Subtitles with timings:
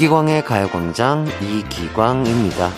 [0.00, 2.70] 이기광의 가요광장 이기광입니다.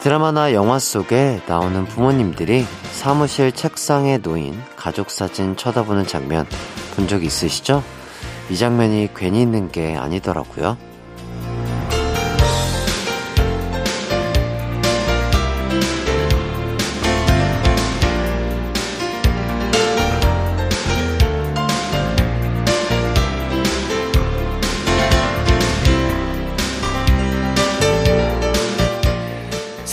[0.00, 6.44] 드라마나 영화 속에 나오는 부모님들이 사무실 책상에 놓인 가족 사진 쳐다보는 장면
[6.96, 7.84] 본 적 있으시죠?
[8.50, 10.76] 이 장면이 괜히 있는 게 아니더라고요.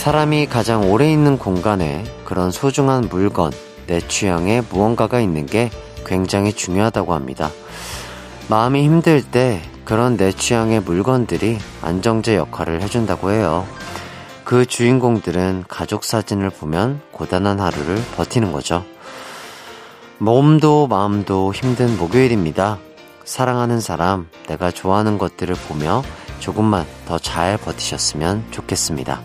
[0.00, 3.52] 사람이 가장 오래 있는 공간에 그런 소중한 물건,
[3.86, 5.68] 내 취향의 무언가가 있는 게
[6.06, 7.50] 굉장히 중요하다고 합니다.
[8.48, 13.66] 마음이 힘들 때 그런 내 취향의 물건들이 안정제 역할을 해준다고 해요.
[14.42, 18.86] 그 주인공들은 가족 사진을 보면 고단한 하루를 버티는 거죠.
[20.16, 22.78] 몸도 마음도 힘든 목요일입니다.
[23.24, 26.02] 사랑하는 사람, 내가 좋아하는 것들을 보며
[26.38, 29.20] 조금만 더 잘 버티셨으면 좋겠습니다.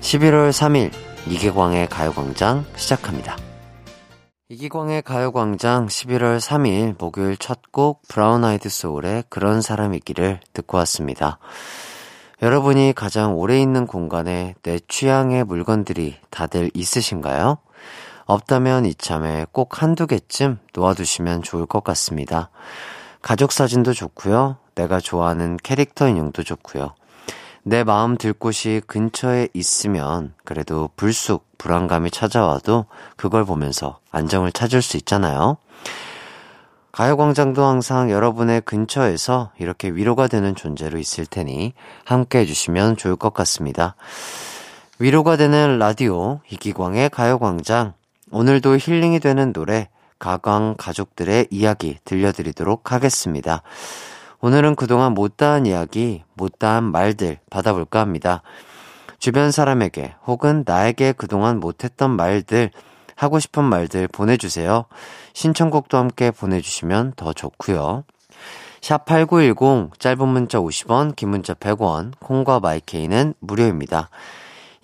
[0.00, 0.92] 11월 3일
[1.26, 3.36] 이기광의 가요광장 시작합니다.
[4.48, 11.38] 이기광의 가요광장 11월 3일 목요일 첫 곡 브라운 아이드 소울의 그런 사람 있기를 듣고 왔습니다.
[12.42, 17.58] 여러분이 가장 오래 있는 공간에 내 취향의 물건들이 다들 있으신가요?
[18.24, 22.50] 없다면 이참에 꼭 한두 개쯤 놓아두시면 좋을 것 같습니다.
[23.22, 24.56] 가족 사진도 좋고요.
[24.74, 26.94] 내가 좋아하는 캐릭터 인형도 좋고요.
[27.62, 34.96] 내 마음 들 곳이 근처에 있으면 그래도 불쑥 불안감이 찾아와도 그걸 보면서 안정을 찾을 수
[34.96, 35.58] 있잖아요.
[36.92, 43.94] 가요광장도 항상 여러분의 근처에서 이렇게 위로가 되는 존재로 있을 테니 함께 해주시면 좋을 것 같습니다.
[44.98, 47.92] 위로가 되는 라디오 이기광의 가요광장
[48.32, 49.88] 오늘도 힐링이 되는 노래
[50.18, 53.62] 가광 가족들의 이야기 들려드리도록 하겠습니다.
[54.42, 58.42] 오늘은 그동안 못다한 이야기, 못다한 말들 받아볼까 합니다.
[59.18, 62.70] 주변 사람에게 혹은 나에게 그동안 못했던 말들,
[63.16, 64.86] 하고 싶은 말들 보내주세요.
[65.34, 68.04] 신청곡도 함께 보내주시면 더 좋고요.
[68.80, 74.08] 샵8910 짧은 문자 50원, 긴 문자 100원, 콩과 마이케이는 무료입니다.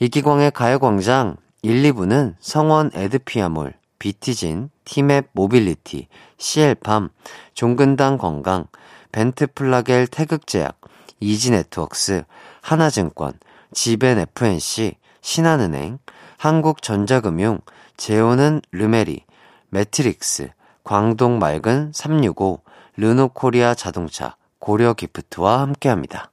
[0.01, 7.09] 이기광의 가요광장 1, 2부는 성원 애드피아몰, 비티진, 티맵 모빌리티, CL팜,
[7.55, 8.67] 종근당 건강,
[9.17, 10.79] 벤트플라겔 태극제약,
[11.21, 12.25] 이지네트웍스,
[12.61, 13.33] 하나증권,
[13.73, 15.99] 지벤 FNC, 신한은행,
[16.37, 17.61] 한국전자금융,
[17.97, 19.25] 제오는 르메리,
[19.71, 20.51] 매트릭스,
[20.85, 22.61] 광동 맑은 365,
[22.99, 26.31] 르노코리아 자동차, 고려 기프트와 함께합니다.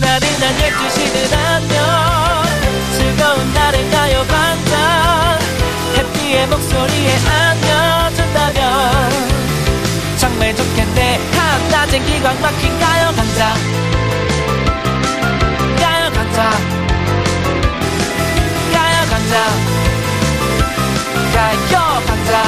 [0.00, 1.78] 나른한 12시는 안녕
[2.96, 5.38] 즐거운 날을 가요 반짝
[5.96, 7.85] 해피의 목소리에 정말
[10.56, 11.18] 좋겠네.
[11.32, 13.54] 한낮엔 기광 막힌 가요광장
[15.78, 16.50] 가요광장
[18.72, 19.34] 가요광장
[21.34, 22.40] 가요광장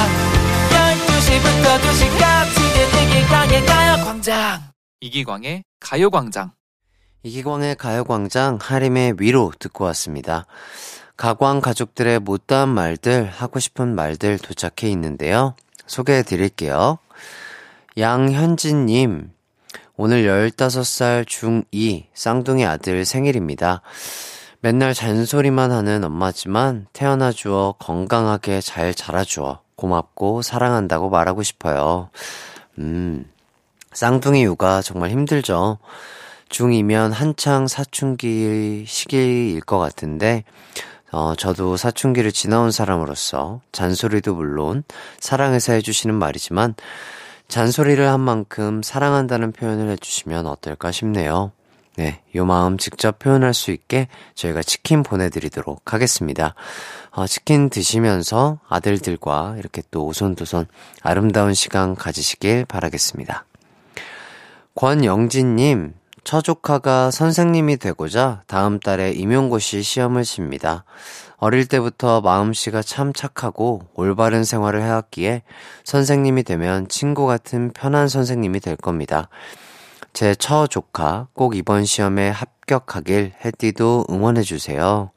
[0.69, 2.59] 12시부터 2시까지
[3.03, 4.61] 이기광의 가요광장.
[5.01, 6.51] 이기광의 가요광장.
[7.23, 10.45] 이기광의 가요광장 하림의 위로 듣고 왔습니다.
[11.17, 15.55] 가광 가족들의 못다한 말들, 하고 싶은 말들 도착해 있는데요.
[15.85, 16.97] 소개해 드릴게요.
[17.99, 19.29] 양현진님,
[19.97, 23.81] 오늘 15살 중2 쌍둥이 아들 생일입니다.
[24.61, 32.09] 맨날 잔소리만 하는 엄마지만 태어나 주어 건강하게 잘 자라 주어 고맙고 사랑한다고 말하고 싶어요.
[32.77, 33.25] 음,
[33.91, 35.79] 쌍둥이 육아 정말 힘들죠.
[36.47, 40.45] 중2면 한창 사춘기 시기일 것 같은데,
[41.11, 44.85] 어, 저도 사춘기를 지나온 사람으로서 잔소리도 물론
[45.19, 46.75] 사랑해서 해주시는 말이지만,
[47.49, 51.51] 잔소리를 한 만큼 사랑한다는 표현을 해주시면 어떨까 싶네요.
[51.97, 56.55] 네, 요 마음 직접 표현할 수 있게 저희가 치킨 보내드리도록 하겠습니다.
[57.11, 60.67] 어, 치킨 드시면서 아들들과 이렇게 또 오손도손
[61.01, 63.45] 아름다운 시간 가지시길 바라겠습니다.
[64.75, 65.93] 권영진님,
[66.29, 70.83] 처조카가 선생님이 되고자 다음 달에 임용고시 시험을 칩니다.
[71.37, 75.41] 어릴 때부터 마음씨가 참 착하고 올바른 생활을 해왔기에
[75.85, 79.27] 선생님이 되면 친구 같은 편한 선생님이 될 겁니다.
[80.13, 85.09] 제 처조카 꼭 이번 시험에 합격하길 해띠도 응원해주세요.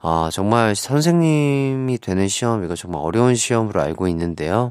[0.00, 4.70] 아, 정말 선생님이 되는 시험, 이거 정말 어려운 시험으로 알고 있는데요.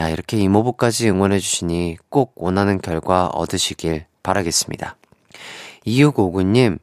[0.00, 4.96] 야, 이렇게 이모부까지 응원해주시니 꼭 원하는 결과 얻으시길 바라겠습니다.
[5.86, 6.78] 2659님,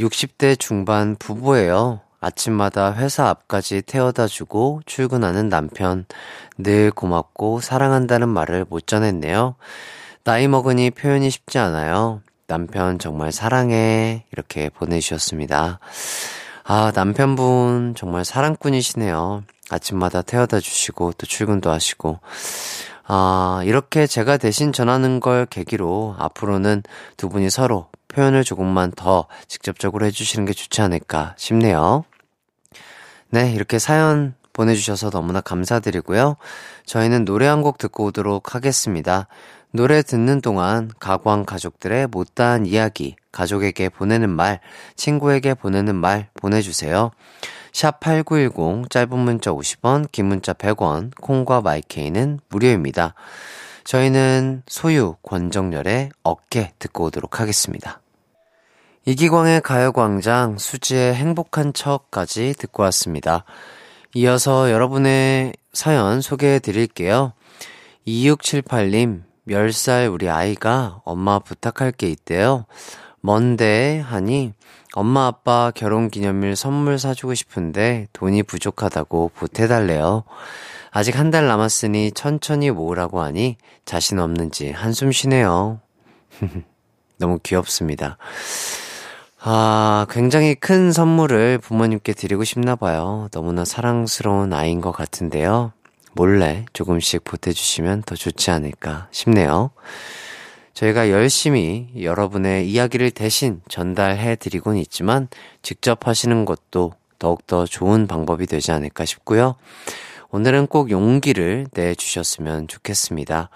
[0.00, 2.00] 60대 중반 부부예요.
[2.20, 6.06] 아침마다 회사 앞까지 태워다 주고 출근하는 남편.
[6.56, 9.54] 늘 고맙고 사랑한다는 말을 못 전했네요.
[10.24, 12.22] 나이 먹으니 표현이 쉽지 않아요.
[12.46, 14.24] 남편 정말 사랑해.
[14.32, 15.78] 이렇게 보내주셨습니다.
[16.64, 19.44] 아, 남편분 정말 사랑꾼이시네요.
[19.70, 22.18] 아침마다 태워다 주시고 또 출근도 하시고.
[23.10, 26.82] 아, 이렇게 제가 대신 전하는 걸 계기로 앞으로는
[27.16, 32.04] 두 분이 서로 표현을 조금만 더 직접적으로 해주시는 게 좋지 않을까 싶네요.
[33.30, 36.36] 네, 이렇게 사연 보내주셔서 너무나 감사드리고요.
[36.84, 39.26] 저희는 노래 한 곡 듣고 오도록 하겠습니다.
[39.72, 44.60] 노래 듣는 동안 가광 가족들의 못다한 이야기, 가족에게 보내는 말,
[44.96, 47.10] 친구에게 보내는 말 보내주세요.
[47.78, 53.14] 샵 8910, 짧은 문자 50원, 긴 문자 100원, 콩과 마이케이는 무료입니다.
[53.84, 58.00] 저희는 소유, 권정열의 어깨 듣고 오도록 하겠습니다.
[59.04, 63.44] 이기광의 가요광장, 수지의 행복한 척까지 듣고 왔습니다.
[64.12, 67.32] 이어서 여러분의 사연 소개해 드릴게요.
[68.08, 72.66] 2678님, 10살 우리 아이가 엄마 부탁할 게 있대요.
[73.20, 74.00] 뭔데?
[74.00, 74.52] 하니,
[74.98, 80.24] 엄마 아빠 결혼 기념일 선물 사주고 싶은데 돈이 부족하다고 보태달래요.
[80.90, 85.78] 아직 한 달 남았으니 천천히 모으라고 하니 자신 없는지 한숨 쉬네요.
[87.16, 88.18] 너무 귀엽습니다.
[89.40, 93.28] 아, 굉장히 큰 선물을 부모님께 드리고 싶나 봐요.
[93.30, 95.72] 너무나 사랑스러운 아이인 것 같은데요.
[96.14, 99.70] 몰래 조금씩 보태주시면 더 좋지 않을까 싶네요.
[100.78, 105.26] 저희가 열심히 여러분의 이야기를 대신 전달해 드리곤 있지만
[105.60, 109.56] 직접 하시는 것도 더욱더 좋은 방법이 되지 않을까 싶고요.
[110.30, 113.50] 오늘은 꼭 용기를 내주셨으면 좋겠습니다.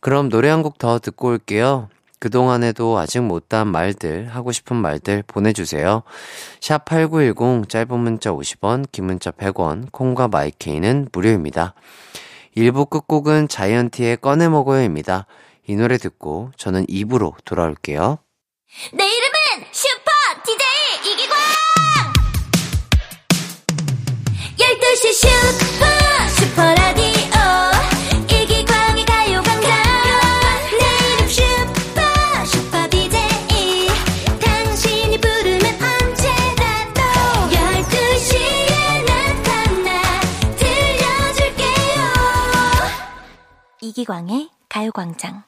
[0.00, 1.90] 그럼 노래 한 곡 더 듣고 올게요.
[2.18, 6.02] 그동안에도 아직 못한 말들, 하고 싶은 말들 보내주세요.
[6.62, 11.74] 샵 8910, 짧은 문자 50원, 긴 문자 100원, 콩과 마이케이는 무료입니다.
[12.56, 15.26] 1부 끝곡은 자이언티의 꺼내 먹어요입니다.
[15.66, 18.18] 이 노래 듣고 저는 2부로 돌아올게요.
[18.92, 20.10] 내 이름은 슈퍼
[20.44, 21.36] DJ 이기광!
[24.58, 25.84] 12시 슈퍼,
[26.38, 27.32] 슈퍼라디오.
[28.28, 29.70] 이기광의 가요광장.
[30.78, 30.84] 내
[31.14, 32.00] 이름 슈퍼,
[32.46, 33.16] 슈퍼 DJ.
[34.40, 37.00] 당신이 부르면 언제라도
[37.50, 40.20] 12시에 나타나
[40.56, 42.02] 들려줄게요.
[43.80, 45.44] 이기광의 가요광장.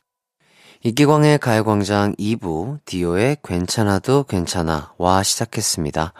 [0.86, 6.12] 이기광의 가요광장 2부, 디오의 괜찮아도 괜찮아 와 시작했습니다.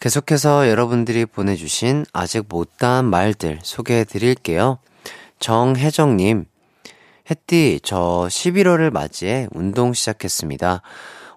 [0.00, 4.78] 계속해서 여러분들이 보내주신 아직 못다한 말들 소개해 드릴게요.
[5.38, 6.46] 정혜정님,
[7.30, 10.82] 햇띠, 저 11월을 맞이해 운동 시작했습니다.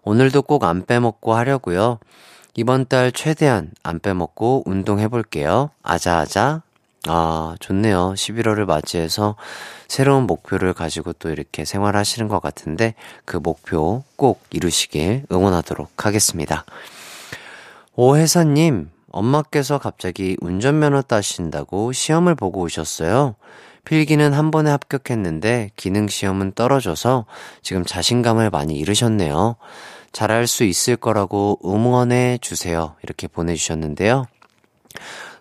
[0.02, 2.00] 오늘도 꼭 안 빼먹고 하려고요.
[2.56, 5.70] 이번 달 최대한 안 빼먹고 운동해볼게요.
[5.84, 6.64] 아자아자.
[7.08, 8.14] 아, 좋네요.
[8.16, 9.36] 11월을 맞이해서
[9.88, 12.96] 새로운 목표를 가지고 또 이렇게 생활하시는 것 같은데
[13.26, 16.66] 그 목표 꼭 이루시길 응원하도록 하겠습니다.
[17.96, 23.36] 오혜선님, 엄마께서 갑자기 운전면허 따신다고 시험을 보고 오셨어요.
[23.86, 27.26] 필기는 한 번에 합격했는데 기능 시험은 떨어져서
[27.62, 29.56] 지금 자신감을 많이 잃으셨네요.
[30.12, 32.96] 잘할 수 있을 거라고 응원해 주세요.
[33.04, 34.26] 이렇게 보내주셨는데요.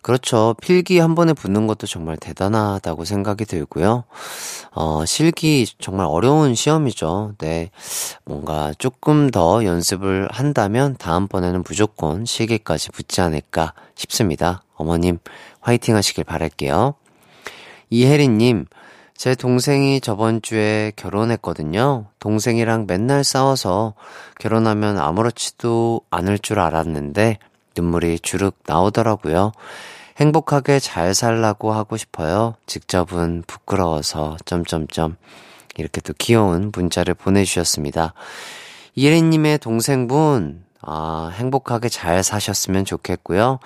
[0.07, 0.55] 그렇죠.
[0.63, 4.05] 필기 한 번에 붙는 것도 정말 대단하다고 생각이 들고요.
[4.71, 7.33] 어, 실기 정말 어려운 시험이죠.
[7.39, 7.73] 네.
[8.25, 14.63] 뭔가 조금 더 연습을 한다면 다음번에는 무조건 실기까지 붙지 않을까 싶습니다.
[14.77, 15.19] 어머님,
[15.61, 16.95] 화이팅 하시길 바랄게요.
[17.91, 18.67] 이혜리님,
[19.17, 22.07] 제 동생이 저번 주에 결혼했거든요.
[22.21, 23.95] 동생이랑 맨날 싸워서
[24.39, 27.39] 결혼하면 아무렇지도 않을 줄 알았는데
[27.77, 29.51] 눈물이 주룩 나오더라고요.
[30.17, 32.55] 행복하게 잘 살라고 하고 싶어요.
[32.67, 35.17] 직접은 부끄러워서 점점점
[35.77, 38.15] 이렇게 또 귀여운 문자를 보내주셨습니다.
[38.95, 43.59] 이혜리님의 동생분 아, 행복하게 잘 사셨으면 좋겠고요.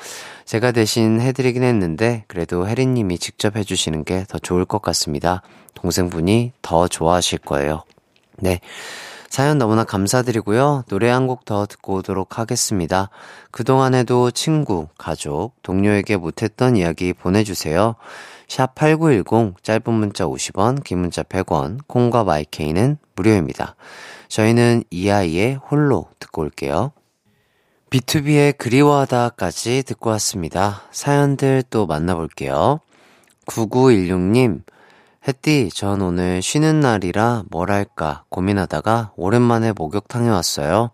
[0.47, 5.43] 제가 대신 해드리긴 했는데, 그래도 혜리님이 직접 해주시는 게 더 좋을 것 같습니다.
[5.75, 7.85] 동생분이 더 좋아하실 거예요.
[8.39, 8.61] 네.
[9.31, 10.85] 사연 너무나 감사드리고요.
[10.89, 13.11] 노래 한 곡 더 듣고 오도록 하겠습니다.
[13.53, 17.95] 그동안에도 친구, 가족, 동료에게 못했던 이야기 보내주세요.
[18.49, 23.77] 샵 8910, 짧은 문자 50원, 긴 문자 100원, 콩과 마이케이는 무료입니다.
[24.29, 26.91] 저희는 이 아이의 홀로 듣고 올게요.
[27.91, 30.83] B2B의 그리워하다까지 듣고 왔습니다.
[30.91, 32.81] 사연들 또 만나볼게요.
[33.47, 34.63] 9916님,
[35.29, 40.93] 햇띠, 전 오늘 쉬는 날이라 뭘 할까 고민하다가 오랜만에 목욕탕에 왔어요.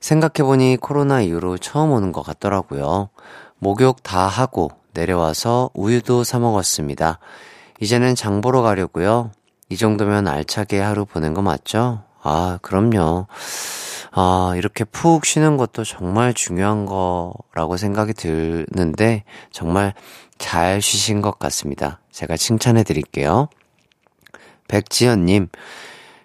[0.00, 3.10] 생각해보니 코로나 이후로 처음 오는 것 같더라고요.
[3.58, 7.18] 목욕 다 하고 내려와서 우유도 사 먹었습니다.
[7.80, 9.30] 이제는 장 보러 가려고요.
[9.68, 12.02] 이 정도면 알차게 하루 보낸 거 맞죠?
[12.22, 13.26] 아, 그럼요.
[14.12, 19.92] 아, 이렇게 푹 쉬는 것도 정말 중요한 거라고 생각이 드는데, 정말
[20.38, 22.00] 잘 쉬신 것 같습니다.
[22.14, 23.48] 제가 칭찬해 드릴게요.
[24.68, 25.48] 백지연님,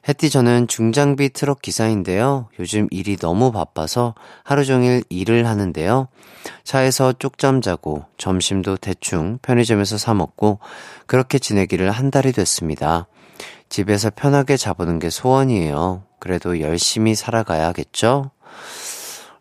[0.08, 2.48] 햇띠 저는 중장비 트럭 기사인데요.
[2.60, 6.08] 요즘 일이 너무 바빠서 하루 종일 일을 하는데요.
[6.64, 10.60] 차에서 쪽잠 자고 점심도 대충 편의점에서 사 먹고
[11.08, 13.08] 그렇게 지내기를 한 달이 됐습니다.
[13.68, 16.04] 집에서 편하게 자보는 게 소원이에요.
[16.20, 18.30] 그래도 열심히 살아가야겠죠?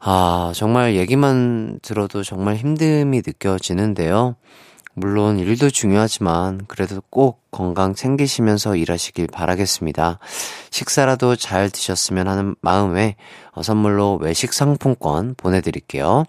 [0.00, 4.36] 아, 정말 얘기만 들어도 정말 힘듦이 느껴지는데요.
[5.00, 10.18] 물론 일도 중요하지만 그래도 꼭 건강 챙기시면서 일하시길 바라겠습니다.
[10.70, 13.16] 식사라도 잘 드셨으면 하는 마음에
[13.52, 16.24] 어, 선물로 외식 상품권 보내드릴게요.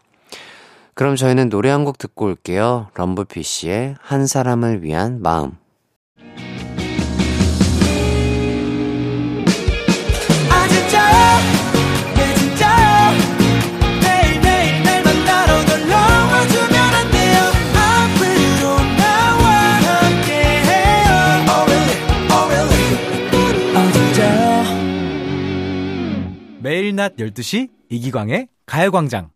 [0.94, 2.90] 그럼 저희는 노래 한 곡 듣고 올게요.
[2.96, 5.59] 럼블피쉬의 한 사람을 위한 마음.
[27.10, 29.32] 낮 12시 이기광의 가요광장.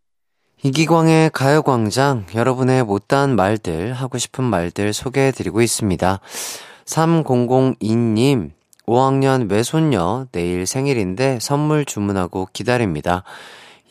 [0.61, 6.19] 이기광의 가요광장, 여러분의 못다한 말들, 하고 싶은 말들 소개해드리고 있습니다.
[6.85, 8.51] 3002님,
[8.85, 13.23] 5학년 외손녀 내일 생일인데 선물 주문하고 기다립니다.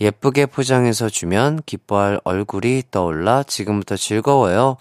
[0.00, 4.76] 예쁘게 포장해서 주면 기뻐할 얼굴이 떠올라 지금부터 즐거워요.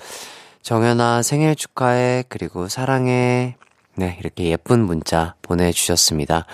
[0.62, 3.56] 정연아 생일 축하해, 그리고 사랑해.
[3.96, 6.46] 네, 이렇게 예쁜 문자 보내 주셨습니다.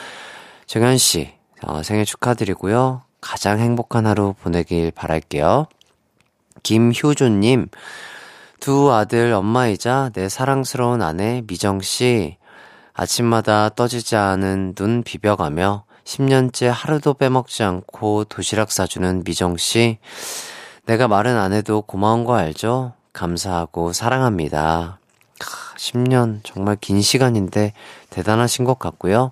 [0.66, 3.04] 정연씨, 어, 생일 축하드리고요.
[3.22, 5.68] 가장 행복한 하루 보내길 바랄게요.
[6.64, 7.68] 김효조님,
[8.60, 12.38] 두 아들 엄마이자 내 사랑스러운 아내 미정씨,
[12.94, 20.00] 아침마다 떠지지 않은 눈 비벼가며 10년째 하루도 빼먹지 않고 도시락 싸주는 미정씨,
[20.86, 22.94] 내가 말은 안 해도 고마운 거 알죠?
[23.14, 25.00] 감사하고 사랑합니다.
[25.78, 27.74] 10년 정말 긴 시간인데
[28.10, 29.32] 대단하신 것 같고요.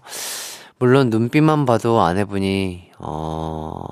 [0.86, 3.84] 물론 눈빛만 봐도 아내분이, 어,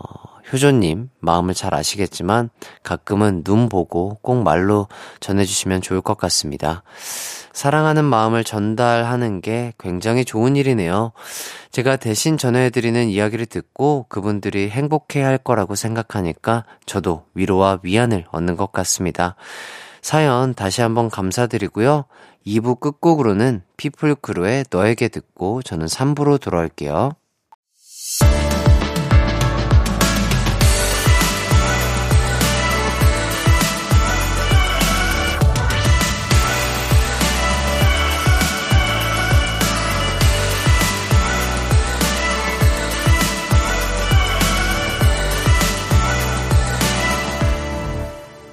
[0.52, 2.52] 효조님 마음을 잘 아시겠지만
[2.84, 4.88] 가끔은 눈 보고 꼭 말로
[5.20, 6.84] 전해주시면 좋을 것 같습니다.
[7.52, 11.14] 사랑하는 마음을 전달하는 게 굉장히 좋은 일이네요.
[11.72, 18.72] 제가 대신 전해드리는 이야기를 듣고 그분들이 행복해 할 거라고 생각하니까 저도 위로와 위안을 얻는 것
[18.72, 19.36] 같습니다.
[20.04, 22.06] 사연 다시 한번 감사드리고요.
[22.46, 27.16] 2부 끝곡으로는 피플크루의 너에게 듣고 저는 3부로 돌아올게요.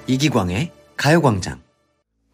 [0.07, 1.61] 이기광의 가요광장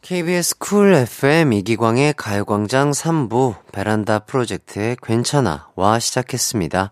[0.07, 6.91] KBS 쿨 FM 이기광의 가요광장 3부 베란다 프로젝트의 괜찮아와 시작했습니다.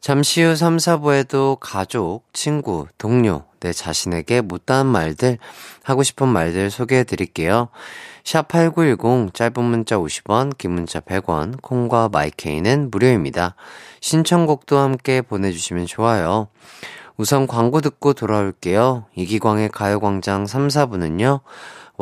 [0.00, 5.38] 잠시 후 3, 4부에도 가족, 친구, 동료, 내 자신에게 못다한 말들,
[5.84, 7.68] 하고 싶은 말들 소개해 드릴게요.
[8.24, 13.54] 샵 8910, 짧은 문자 50원, 긴 문자 100원, 콩과 마이케이는 무료입니다.
[14.00, 16.48] 신청곡도 함께 보내주시면 좋아요.
[17.16, 19.04] 우선 광고 듣고 돌아올게요.
[19.14, 21.42] 이기광의 가요광장 3, 4부는요.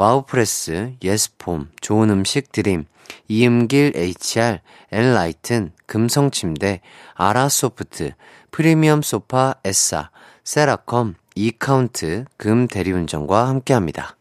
[0.00, 2.86] 와우프레스, 예스폼, 좋은 음식 드림,
[3.28, 6.80] 이음길 HR, 엔라이튼, 금성침대,
[7.12, 8.12] 아라소프트,
[8.50, 10.08] 프리미엄 소파 에싸,
[10.42, 14.16] 세라컴, 이카운트, 금 대리운전과 함께합니다.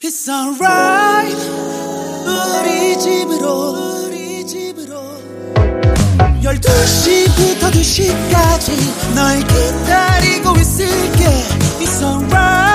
[0.00, 1.36] It's alright,
[2.26, 4.94] 우리 집으로, 우리 집으로.
[6.40, 11.26] 12시부터 2시까지 널 기다리고 있을게.
[11.78, 12.73] It's alright.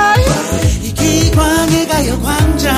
[1.39, 2.75] 이기광의 가요 광장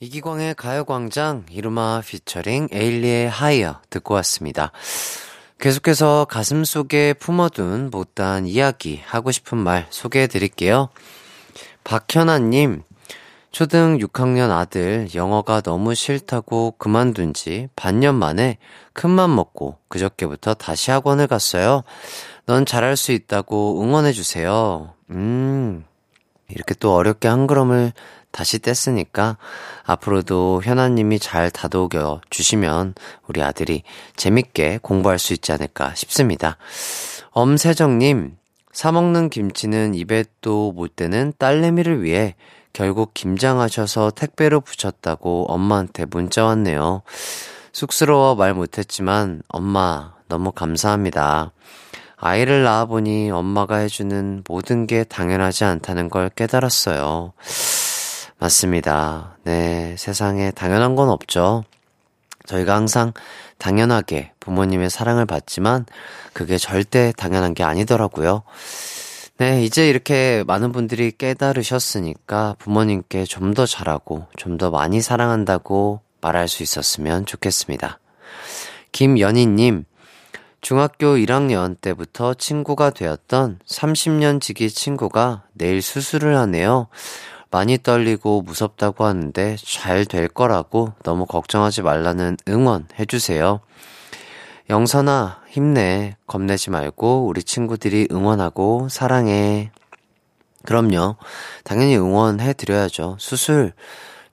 [0.00, 4.72] 이기광의 가요광장 이루마 피처링 에일리의 하이어 듣고 왔습니다.
[5.58, 10.88] 계속해서 가슴 속에 품어둔 못다한 이야기 하고 싶은 말 소개해 드릴게요.
[11.84, 12.82] 박현아님,
[13.50, 18.58] 초등 6학년 아들 영어가 너무 싫다고 그만둔 지 반년 만에
[18.94, 21.82] 큰맘 먹고 그저께부터 다시 학원을 갔어요.
[22.46, 24.92] 넌 잘할 수 있다고 응원해주세요.
[25.10, 25.84] 음,
[26.48, 27.92] 이렇게 또 어렵게 한 걸음을
[28.30, 29.36] 다시 뗐으니까
[29.84, 32.94] 앞으로도 현아님이 잘 다독여 주시면
[33.28, 33.82] 우리 아들이
[34.16, 36.56] 재밌게 공부할 수 있지 않을까 싶습니다.
[37.30, 38.36] 엄세정님,
[38.72, 42.34] 사먹는 김치는 입에 또 못 대는 딸내미를 위해
[42.72, 47.02] 결국 김장하셔서 택배로 붙였다고 엄마한테 문자 왔네요.
[47.72, 51.52] 쑥스러워 말 못했지만 엄마 너무 감사합니다.
[52.26, 57.34] 아이를 낳아보니 엄마가 해주는 모든 게 당연하지 않다는 걸 깨달았어요.
[58.38, 59.36] 맞습니다.
[59.44, 61.64] 네, 세상에 당연한 건 없죠.
[62.46, 63.12] 저희가 항상
[63.58, 65.84] 당연하게 부모님의 사랑을 받지만
[66.32, 68.42] 그게 절대 당연한 게 아니더라고요.
[69.36, 76.48] 네, 이제 이렇게 많은 분들이 깨달으셨으니까 부모님께 좀 더 잘하고 좀 더 많이 사랑한다고 말할
[76.48, 77.98] 수 있었으면 좋겠습니다.
[78.92, 79.84] 김연희님,
[80.64, 86.86] 중학교 1학년 때부터 친구가 되었던 30년 지기 친구가 내일 수술을 하네요.
[87.50, 93.60] 많이 떨리고 무섭다고 하는데 잘 될 거라고 너무 걱정하지 말라는 응원 해주세요.
[94.70, 96.16] 영선아, 힘내.
[96.26, 99.70] 겁내지 말고 우리 친구들이 응원하고 사랑해.
[100.64, 101.16] 그럼요.
[101.64, 103.18] 당연히 응원해 드려야죠.
[103.20, 103.74] 수술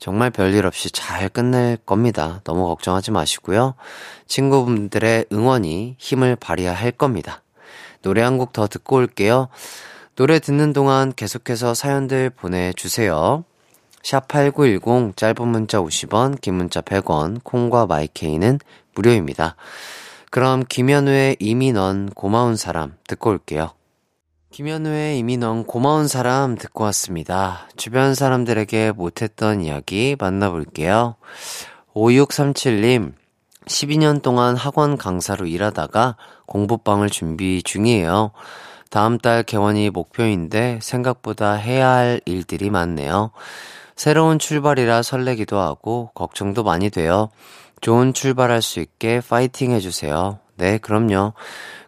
[0.02, 2.42] 정말 별일 없이 잘 끝낼 겁니다.
[2.44, 3.76] 너무 걱정하지 마시고요.
[4.26, 7.44] 친구분들의 응원이 힘을 발휘할 겁니다.
[8.02, 9.48] 노래 한 곡 더 듣고 올게요.
[10.16, 13.46] 노래 듣는 동안 계속해서 사연들 보내주세요.
[14.02, 18.60] 샵8910 짧은 문자 50원, 긴 문자 100원, 콩과 마이케이는
[18.96, 19.56] 무료입니다.
[20.32, 23.74] 그럼 김현우의 이미 넌 고마운 사람 듣고 올게요.
[24.52, 27.70] 김현우의 이미 넌 고마운 사람 듣고 왔습니다.
[27.78, 31.16] 주변 사람들에게 못했던 이야기 만나볼게요.
[31.94, 33.14] 5637님,
[33.66, 36.18] 12년 동안 학원 강사로 일하다가
[36.48, 38.32] 공부방을 준비 중이에요.
[38.90, 43.32] 다음 달 개원이 목표인데 생각보다 해야 할 일들이 많네요.
[43.96, 47.30] 새로운 출발이라 설레기도 하고 걱정도 많이 돼요.
[47.80, 50.41] 좋은 출발할 수 있게 파이팅 해주세요.
[50.62, 51.34] 네, 그럼요.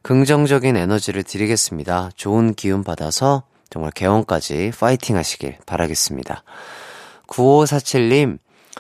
[0.02, 2.10] 긍정적인 에너지를 드리겠습니다.
[2.16, 6.42] 좋은 기운 받아서 정말 개원까지 파이팅 하시길 바라겠습니다.
[7.28, 8.40] 9547님,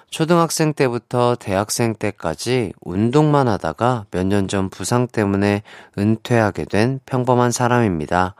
[0.09, 5.61] 초등학생 때부터 대학생 때까지 운동만 하다가 몇 년 전 부상 때문에
[5.99, 8.33] 은퇴하게 된 평범한 사람입니다.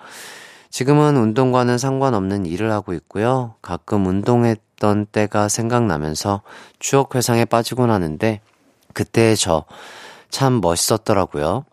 [0.72, 3.54] 지금은 운동과는 상관없는 일을 하고 있고요.
[3.62, 6.42] 가끔 운동했던 때가 생각나면서
[6.80, 8.42] 추억 회상에 빠지곤 하는데
[8.94, 9.66] 그때의 저
[10.34, 11.64] 참 멋있었더라고요.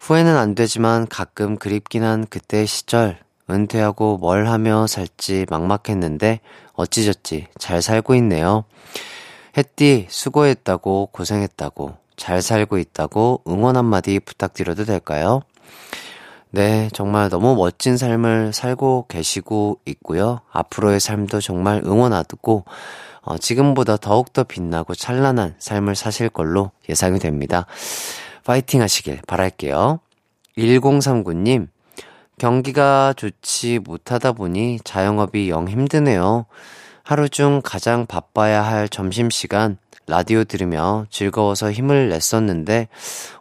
[0.00, 3.18] 후회는 안 되지만 가끔 그립긴 한 그때의 시절,
[3.50, 6.40] 은퇴하고 뭘 하며 살지 막막했는데
[6.72, 8.64] 어찌저찌 잘 살고 있네요.
[9.58, 15.42] 햇띠 수고했다고 고생했다고 잘 살고 있다고 응원 한마디 부탁드려도 될까요?
[16.48, 20.40] 네, 정말 너무 멋진 삶을 살고 계시고 있고요.
[20.50, 22.64] 앞으로의 삶도 정말 응원하고
[23.22, 27.66] 어, 지금보다 더욱더 빛나고 찬란한 삶을 사실 걸로 예상이 됩니다.
[28.44, 30.00] 파이팅 하시길 바랄게요.
[30.56, 31.68] 1039님,
[32.38, 36.46] 경기가 좋지 못하다 보니 자영업이 영 힘드네요.
[37.02, 42.88] 하루 중 가장 바빠야 할 점심시간 라디오 들으며 즐거워서 힘을 냈었는데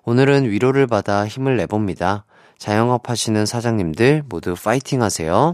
[0.03, 2.25] 오늘은 위로를 받아 힘을 내봅니다.
[2.57, 5.53] 자영업 하시는 사장님들 모두 파이팅 하세요.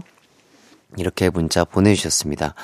[0.98, 2.54] 이렇게 문자 보내주셨습니다.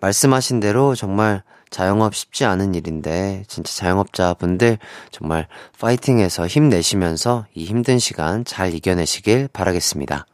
[0.00, 4.78] 말씀하신 대로 정말 자영업 쉽지 않은 일인데 진짜 자영업자분들
[5.10, 5.48] 정말
[5.80, 10.26] 파이팅해서 힘내시면서 이 힘든 시간 잘 이겨내시길 바라겠습니다.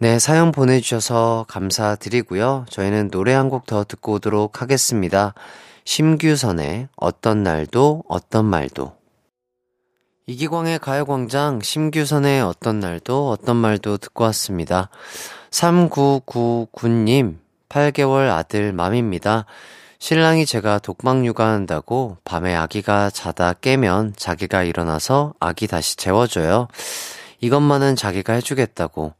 [0.00, 2.66] 네, 사연 보내주셔서 감사드리고요.
[2.70, 5.34] 저희는 노래 한 곡 더 듣고 오도록 하겠습니다.
[5.84, 8.92] 심규선의 어떤 날도 어떤 말도
[10.26, 14.90] 이기광의 가요광장 심규선의 어떤 날도 어떤 말도 듣고 왔습니다.
[15.50, 19.46] 3999님 8개월 아들 맘입니다.
[19.98, 26.68] 신랑이 제가 독방 육아한다고 밤에 아기가 자다 깨면 자기가 일어나서 아기 다시 재워줘요.
[27.40, 29.14] 이것만은 자기가 해주겠다고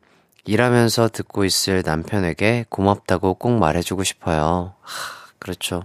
[0.44, 4.74] 일하면서 듣고 있을 남편에게 고맙다고 꼭 말해주고 싶어요.
[4.80, 5.84] 하, 그렇죠.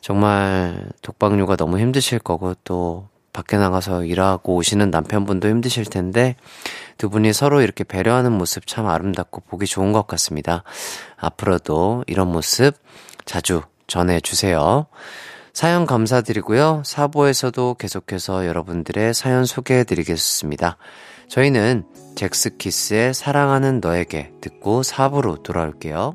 [0.00, 6.36] 정말 독방 육아 너무 힘드실 거고 또 밖에 나가서 일하고 오시는 남편분도 힘드실 텐데
[6.98, 10.64] 두 분이 서로 이렇게 배려하는 모습 참 아름답고 보기 좋은 것 같습니다.
[11.16, 12.74] 앞으로도 이런 모습
[13.24, 14.86] 자주 전해주세요.
[15.52, 16.82] 사연 감사드리고요.
[16.84, 20.76] 사부에서도 계속해서 여러분들의 사연 소개해드리겠습니다.
[21.28, 21.84] 저희는
[22.16, 26.14] 잭스키스의 사랑하는 너에게 듣고 사부로 돌아올게요.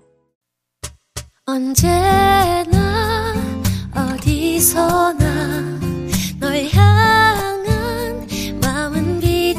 [1.46, 3.34] 언제나
[3.96, 5.25] 어디서나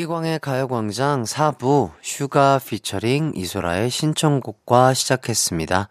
[0.00, 5.88] 이기광의 가요광장 4부 슈가 피처링 이소라의 신청곡과 시작했습니다.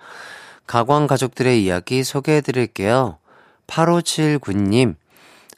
[0.65, 3.17] 가광 가족들의 이야기 소개해 드릴게요.
[3.67, 4.95] 8579님,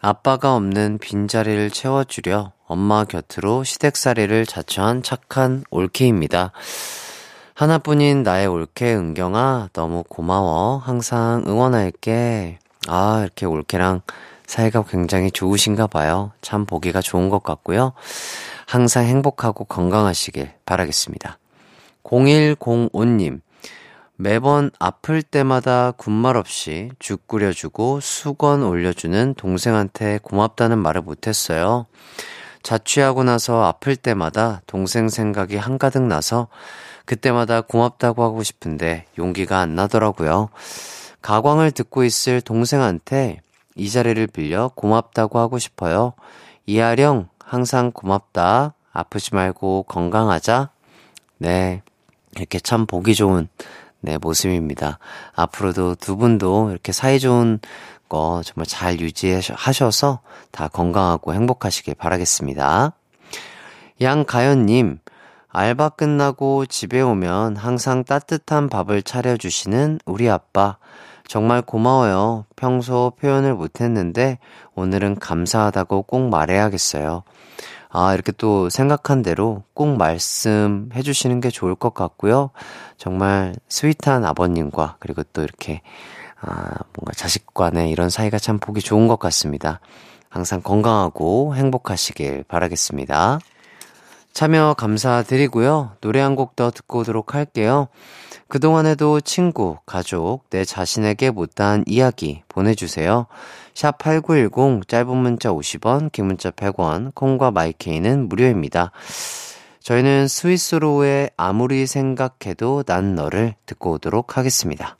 [0.01, 6.51] 아빠가 없는 빈자리를 채워주려 엄마 곁으로 시댁살이를 자처한 착한 올케입니다.
[7.53, 10.77] 하나뿐인 나의 올케 은경아, 너무 고마워.
[10.77, 12.59] 항상 응원할게.
[12.87, 14.01] 아, 이렇게 올케랑
[14.51, 16.33] 사이가 굉장히 좋으신가 봐요.
[16.41, 17.93] 참 보기가 좋은 것 같고요.
[18.67, 21.37] 항상 행복하고 건강하시길 바라겠습니다.
[22.03, 23.39] 0105님,
[24.17, 31.85] 매번 아플 때마다 군말 없이 죽 끓여주고 수건 올려주는 동생한테 고맙다는 말을 못했어요.
[32.61, 36.49] 자취하고 나서 아플 때마다 동생 생각이 한가득 나서
[37.05, 40.49] 그때마다 고맙다고 하고 싶은데 용기가 안 나더라고요.
[41.21, 43.39] 가광을 듣고 있을 동생한테
[43.81, 46.13] 이 자리를 빌려 고맙다고 하고 싶어요.
[46.67, 48.75] 이하령, 항상 고맙다.
[48.93, 50.69] 아프지 말고 건강하자.
[51.39, 51.81] 네.
[52.35, 53.47] 이렇게 참 보기 좋은
[54.01, 54.99] 네, 모습입니다.
[55.33, 57.59] 앞으로도 두 분도 이렇게 사이 좋은
[58.07, 60.19] 거 정말 잘 유지하셔서
[60.51, 62.93] 다 건강하고 행복하시길 바라겠습니다.
[63.99, 64.99] 양가연님,
[65.49, 70.77] 알바 끝나고 집에 오면 항상 따뜻한 밥을 차려주시는 우리 아빠.
[71.31, 72.43] 정말 고마워요.
[72.57, 74.37] 평소 표현을 못했는데
[74.75, 77.23] 오늘은 감사하다고 꼭 말해야겠어요.
[77.87, 82.49] 아, 이렇게 또 생각한 대로 꼭 말씀해 주시는 게 좋을 것 같고요.
[82.97, 85.81] 정말 스윗한 아버님과 그리고 또 이렇게
[86.41, 89.79] 아, 뭔가 자식 간의 이런 사이가 참 보기 좋은 것 같습니다.
[90.27, 93.39] 항상 건강하고 행복하시길 바라겠습니다.
[94.33, 95.97] 참여 감사드리고요.
[96.01, 97.87] 노래 한 곡 더 듣고 오도록 할게요.
[98.47, 103.27] 그동안에도 친구, 가족, 내 자신에게 못다한 이야기 보내주세요.
[103.73, 108.91] 샵 8910 짧은 문자 50원, 긴 문자 100원, 콩과 마이케이는 무료입니다.
[109.81, 114.97] 저희는 스위스로의 아무리 생각해도 난 너를 듣고 오도록 하겠습니다.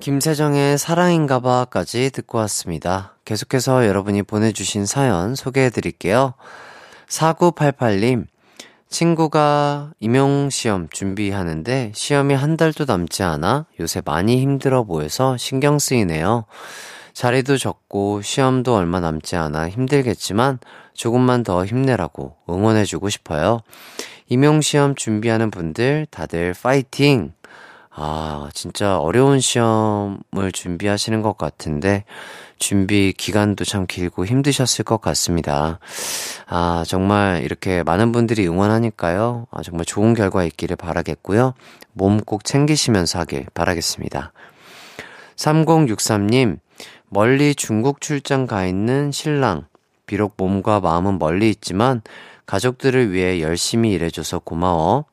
[0.00, 3.16] 김세정의 사랑인가봐까지 듣고 왔습니다.
[3.24, 6.34] 계속해서 여러분이 보내주신 사연 소개해 드릴게요.
[7.10, 8.26] 4988님,
[8.88, 16.44] 친구가 임용시험 준비하는데 시험이 한 달도 남지 않아 요새 많이 힘들어 보여서 신경 쓰이네요.
[17.12, 20.58] 자리도 적고 시험도 얼마 남지 않아 힘들겠지만
[20.94, 23.60] 조금만 더 힘내라고 응원해주고 싶어요.
[24.28, 27.32] 임용시험 준비하는 분들 다들 파이팅!
[28.02, 32.04] 아, 진짜 어려운 시험을 준비하시는 것 같은데,
[32.58, 35.78] 준비 기간도 참 길고 힘드셨을 것 같습니다.
[36.46, 39.48] 아, 정말 이렇게 많은 분들이 응원하니까요.
[39.50, 41.52] 아, 정말 좋은 결과 있기를 바라겠고요.
[41.92, 44.32] 몸 꼭 챙기시면서 하길 바라겠습니다.
[45.36, 46.58] 3063님,
[47.10, 49.66] 멀리 중국 출장 가 있는 신랑.
[50.06, 52.00] 비록 몸과 마음은 멀리 있지만
[52.46, 55.04] 가족들을 위해 열심히 일해줘서 고마워.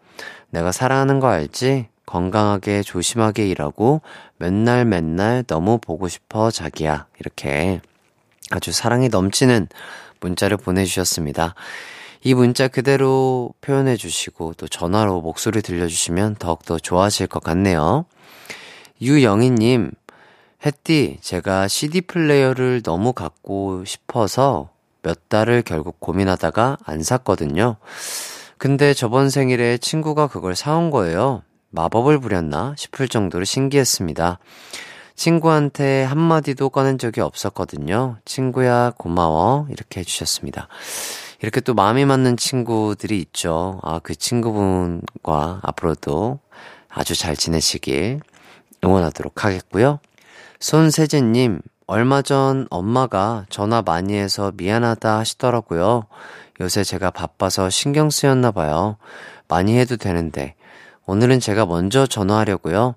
[0.52, 1.90] 내가 사랑하는 거 알지?
[2.08, 4.02] 건강하게 조심하게 일하고
[4.38, 7.06] 맨날 맨날 너무 보고 싶어 자기야.
[7.20, 7.82] 이렇게
[8.50, 9.68] 아주 사랑이 넘치는
[10.22, 11.54] 문자를 보내주셨습니다.
[12.24, 18.06] 이 문자 그대로 표현해 주시고 또 전화로 목소리 들려주시면 더욱더 좋아하실 것 같네요.
[19.02, 19.92] 유영희님,
[20.66, 24.70] 햇띠, 제가 CD 플레이어를 너무 갖고 싶어서
[25.04, 27.76] 몇 달을 결국 고민하다가 안 샀거든요.
[28.58, 31.44] 근데 저번 생일에 친구가 그걸 사온 거예요.
[31.70, 34.40] 마법을 부렸나 싶을 정도로 신기했습니다.
[35.16, 38.18] 친구한테 한마디도 꺼낸 적이 없었거든요.
[38.24, 39.68] 친구야, 고마워.
[39.70, 40.68] 이렇게 해주셨습니다.
[41.42, 43.80] 이렇게 또 마음이 맞는 친구들이 있죠.
[43.84, 46.40] 아, 그 친구분과 앞으로도
[46.90, 48.22] 아주 잘 지내시길
[48.84, 50.00] 응원하도록 하겠고요.
[50.60, 56.04] 손세진님, 얼마 전 엄마가 전화 많이 해서 미안하다 하시더라고요.
[56.60, 58.98] 요새 제가 바빠서 신경 쓰였나 봐요.
[59.48, 60.56] 많이 해도 되는데.
[61.08, 62.96] 오늘은 제가 먼저 전화하려고요.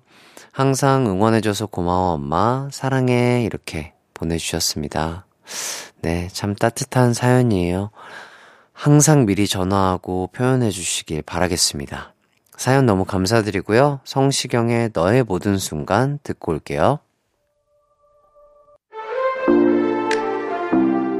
[0.51, 2.67] 항상 응원해줘서 고마워, 엄마.
[2.69, 3.43] 사랑해.
[3.45, 5.25] 이렇게 보내주셨습니다.
[6.01, 7.89] 네, 참 따뜻한 사연이에요.
[8.73, 12.13] 항상 미리 전화하고 표현해주시길 바라겠습니다.
[12.57, 14.01] 사연 너무 감사드리고요.
[14.03, 16.99] 성시경의 너의 모든 순간 듣고 올게요.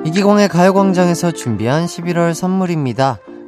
[0.06, 3.20] 이기광의 가요광장에서 준비한 11월 선물입니다.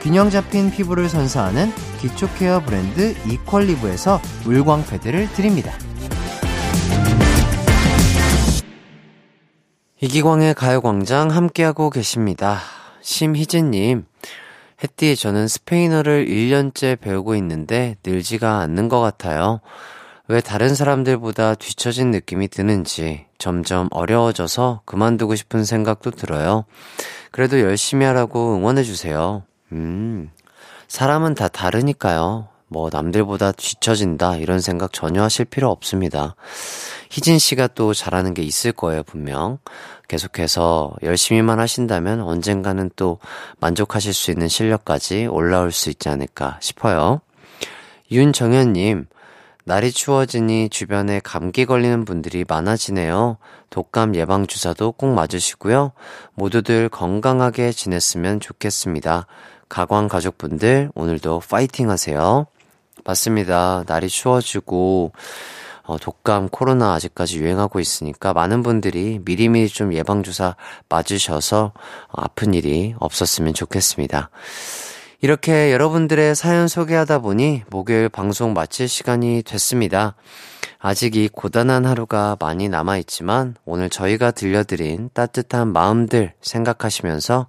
[0.00, 5.72] 균형 잡힌 피부를 선사하는 기초 케어 브랜드 이퀄리브에서 물광 패드를 드립니다.
[10.00, 12.60] 이기광의 가요광장 함께하고 계십니다.
[13.02, 14.04] 심희진님,
[14.82, 19.60] 햇띠 저는 스페인어를 1년째 배우고 있는데 늘지가 않는 것 같아요.
[20.28, 26.64] 왜 다른 사람들보다 뒤처진 느낌이 드는지 점점 어려워져서 그만두고 싶은 생각도 들어요.
[27.32, 29.42] 그래도 열심히 하라고 응원해주세요.
[29.72, 30.30] 음,
[30.88, 32.48] 사람은 다 다르니까요.
[32.70, 36.34] 뭐, 남들보다 뒤처진다, 이런 생각 전혀 하실 필요 없습니다.
[37.10, 39.58] 희진 씨가 또 잘하는 게 있을 거예요, 분명.
[40.06, 43.18] 계속해서 열심히만 하신다면 언젠가는 또
[43.60, 47.20] 만족하실 수 있는 실력까지 올라올 수 있지 않을까 싶어요.
[48.10, 49.06] 윤정현님,
[49.64, 53.36] 날이 추워지니 주변에 감기 걸리는 분들이 많아지네요.
[53.70, 55.92] 독감 예방 주사도 꼭 맞으시고요.
[56.34, 59.26] 모두들 건강하게 지냈으면 좋겠습니다.
[59.68, 62.46] 가광 가족분들, 오늘도 파이팅 하세요.
[63.04, 63.84] 맞습니다.
[63.86, 65.12] 날이 추워지고,
[65.84, 70.56] 어, 독감, 코로나 아직까지 유행하고 있으니까 많은 분들이 미리미리 좀 예방주사
[70.88, 71.72] 맞으셔서
[72.12, 74.30] 아픈 일이 없었으면 좋겠습니다.
[75.20, 80.14] 이렇게 여러분들의 사연 소개하다 보니 목요일 방송 마칠 시간이 됐습니다.
[80.80, 87.48] 아직 이 고단한 하루가 많이 남아있지만 오늘 저희가 들려드린 따뜻한 마음들 생각하시면서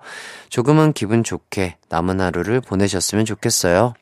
[0.49, 3.93] 조금은 기분 좋게 남은 하루를 보내셨으면 좋겠어요.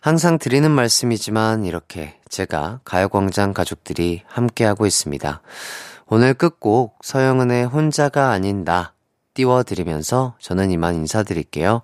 [0.00, 5.42] 항상 드리는 말씀이지만 이렇게 제가 가요광장 가족들이 함께하고 있습니다.
[6.06, 8.92] 오늘 끝곡 서영은의 혼자가 아닌 나
[9.34, 11.82] 띄워드리면서 저는 이만 인사드릴게요.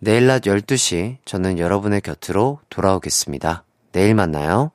[0.00, 3.64] 내일 낮 12시 저는 여러분의 곁으로 돌아오겠습니다.
[3.92, 4.72] 내일 만나요.